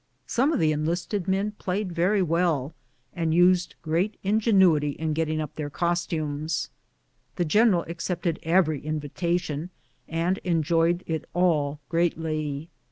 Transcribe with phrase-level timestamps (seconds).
[0.25, 2.73] Some of the enlisted men played very well,
[3.13, 6.71] and used great in genuity in getting up their costumes.
[7.35, 9.69] The general ac cepted every invitation,
[10.09, 12.71] and enjoyed it all greatly.